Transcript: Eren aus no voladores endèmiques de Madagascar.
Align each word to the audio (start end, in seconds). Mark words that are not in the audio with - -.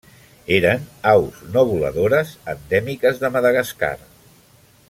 Eren 0.55 0.87
aus 1.11 1.43
no 1.57 1.63
voladores 1.73 2.33
endèmiques 2.57 3.23
de 3.25 3.35
Madagascar. 3.37 3.97